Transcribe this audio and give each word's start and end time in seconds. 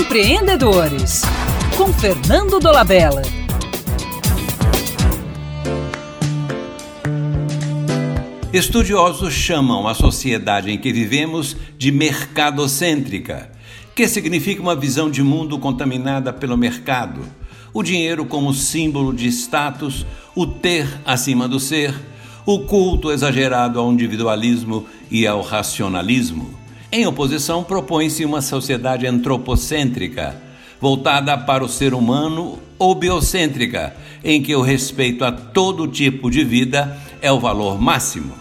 Empreendedores, 0.00 1.20
com 1.76 1.92
Fernando 1.92 2.58
Dolabella. 2.58 3.20
Estudiosos 8.50 9.34
chamam 9.34 9.86
a 9.86 9.92
sociedade 9.92 10.70
em 10.70 10.78
que 10.78 10.90
vivemos 10.90 11.54
de 11.76 11.92
mercadocêntrica, 11.92 13.52
que 13.94 14.08
significa 14.08 14.62
uma 14.62 14.74
visão 14.74 15.10
de 15.10 15.22
mundo 15.22 15.58
contaminada 15.58 16.32
pelo 16.32 16.56
mercado. 16.56 17.20
O 17.70 17.82
dinheiro 17.82 18.24
como 18.24 18.54
símbolo 18.54 19.12
de 19.12 19.28
status, 19.28 20.06
o 20.34 20.46
ter 20.46 20.88
acima 21.04 21.46
do 21.46 21.60
ser, 21.60 21.94
o 22.46 22.60
culto 22.60 23.12
exagerado 23.12 23.78
ao 23.78 23.92
individualismo 23.92 24.86
e 25.10 25.26
ao 25.26 25.42
racionalismo. 25.42 26.59
Em 26.92 27.06
oposição, 27.06 27.62
propõe-se 27.62 28.24
uma 28.24 28.42
sociedade 28.42 29.06
antropocêntrica, 29.06 30.34
voltada 30.80 31.38
para 31.38 31.64
o 31.64 31.68
ser 31.68 31.94
humano 31.94 32.58
ou 32.76 32.96
biocêntrica, 32.96 33.94
em 34.24 34.42
que 34.42 34.56
o 34.56 34.60
respeito 34.60 35.24
a 35.24 35.30
todo 35.30 35.86
tipo 35.86 36.28
de 36.28 36.42
vida 36.42 36.98
é 37.22 37.30
o 37.30 37.38
valor 37.38 37.80
máximo. 37.80 38.34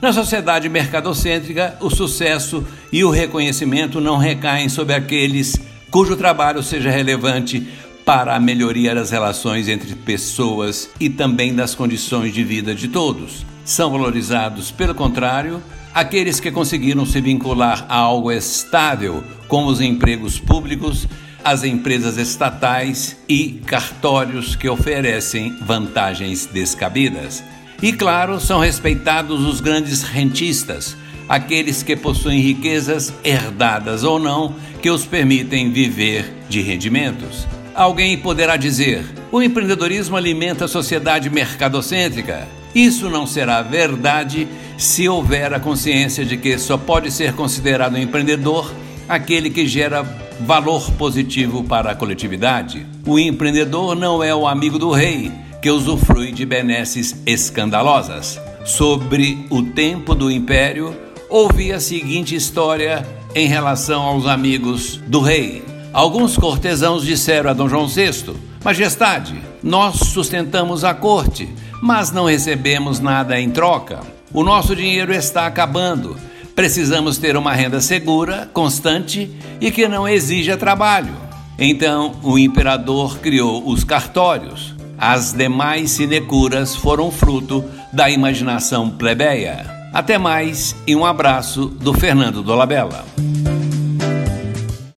Na 0.00 0.12
sociedade 0.12 0.68
mercadocêntrica, 0.68 1.76
o 1.80 1.90
sucesso 1.90 2.64
e 2.92 3.02
o 3.02 3.10
reconhecimento 3.10 4.00
não 4.00 4.18
recaem 4.18 4.68
sobre 4.68 4.94
aqueles 4.94 5.56
cujo 5.90 6.16
trabalho 6.16 6.62
seja 6.62 6.90
relevante 6.90 7.66
para 8.04 8.36
a 8.36 8.40
melhoria 8.40 8.94
das 8.94 9.10
relações 9.10 9.68
entre 9.68 9.96
pessoas 9.96 10.88
e 11.00 11.10
também 11.10 11.54
das 11.54 11.74
condições 11.74 12.32
de 12.32 12.44
vida 12.44 12.72
de 12.72 12.86
todos. 12.86 13.44
São 13.64 13.90
valorizados, 13.90 14.70
pelo 14.70 14.94
contrário, 14.94 15.60
aqueles 15.94 16.40
que 16.40 16.50
conseguiram 16.50 17.04
se 17.04 17.20
vincular 17.20 17.86
a 17.88 17.96
algo 17.96 18.30
estável, 18.30 19.22
como 19.48 19.68
os 19.68 19.80
empregos 19.80 20.38
públicos, 20.38 21.06
as 21.44 21.64
empresas 21.64 22.16
estatais 22.16 23.16
e 23.28 23.60
cartórios 23.66 24.54
que 24.54 24.68
oferecem 24.68 25.56
vantagens 25.62 26.46
descabidas. 26.46 27.42
E, 27.82 27.92
claro, 27.92 28.38
são 28.38 28.60
respeitados 28.60 29.44
os 29.44 29.60
grandes 29.60 30.02
rentistas, 30.02 30.96
aqueles 31.28 31.82
que 31.82 31.96
possuem 31.96 32.40
riquezas 32.40 33.12
herdadas 33.24 34.04
ou 34.04 34.18
não 34.18 34.54
que 34.82 34.90
os 34.90 35.06
permitem 35.06 35.70
viver 35.70 36.30
de 36.48 36.60
rendimentos. 36.60 37.46
Alguém 37.74 38.18
poderá 38.18 38.56
dizer: 38.56 39.04
o 39.32 39.40
empreendedorismo 39.40 40.16
alimenta 40.16 40.66
a 40.66 40.68
sociedade 40.68 41.30
mercadocêntrica. 41.30 42.46
Isso 42.74 43.08
não 43.08 43.26
será 43.26 43.62
verdade 43.62 44.46
se 44.80 45.06
houver 45.06 45.52
a 45.52 45.60
consciência 45.60 46.24
de 46.24 46.38
que 46.38 46.56
só 46.58 46.78
pode 46.78 47.10
ser 47.10 47.34
considerado 47.34 47.98
empreendedor 47.98 48.72
aquele 49.06 49.50
que 49.50 49.66
gera 49.66 50.02
valor 50.40 50.90
positivo 50.92 51.62
para 51.62 51.90
a 51.90 51.94
coletividade. 51.94 52.86
O 53.06 53.18
empreendedor 53.18 53.94
não 53.94 54.24
é 54.24 54.34
o 54.34 54.48
amigo 54.48 54.78
do 54.78 54.90
rei 54.90 55.30
que 55.60 55.70
usufrui 55.70 56.32
de 56.32 56.46
benesses 56.46 57.14
escandalosas. 57.26 58.40
Sobre 58.64 59.44
o 59.50 59.62
tempo 59.62 60.14
do 60.14 60.30
império, 60.30 60.96
ouvi 61.28 61.74
a 61.74 61.80
seguinte 61.80 62.34
história 62.34 63.06
em 63.34 63.46
relação 63.46 64.00
aos 64.00 64.26
amigos 64.26 64.96
do 65.06 65.20
rei. 65.20 65.62
Alguns 65.92 66.38
cortesãos 66.38 67.04
disseram 67.04 67.50
a 67.50 67.52
Dom 67.52 67.68
João 67.68 67.86
VI: 67.86 68.34
Majestade, 68.64 69.38
nós 69.62 69.96
sustentamos 69.96 70.84
a 70.84 70.94
corte, 70.94 71.50
mas 71.82 72.10
não 72.10 72.24
recebemos 72.24 72.98
nada 72.98 73.38
em 73.38 73.50
troca. 73.50 74.19
O 74.32 74.44
nosso 74.44 74.76
dinheiro 74.76 75.12
está 75.12 75.46
acabando. 75.46 76.16
Precisamos 76.54 77.18
ter 77.18 77.36
uma 77.36 77.52
renda 77.52 77.80
segura, 77.80 78.48
constante 78.52 79.30
e 79.60 79.70
que 79.70 79.88
não 79.88 80.06
exija 80.06 80.56
trabalho. 80.56 81.14
Então 81.58 82.14
o 82.22 82.38
imperador 82.38 83.18
criou 83.18 83.68
os 83.68 83.82
cartórios. 83.82 84.74
As 84.96 85.32
demais 85.32 85.90
sinecuras 85.90 86.76
foram 86.76 87.10
fruto 87.10 87.64
da 87.92 88.08
imaginação 88.08 88.88
plebeia. 88.90 89.66
Até 89.92 90.16
mais 90.16 90.76
e 90.86 90.94
um 90.94 91.04
abraço 91.04 91.66
do 91.66 91.92
Fernando 91.92 92.42
Dolabella. 92.42 93.04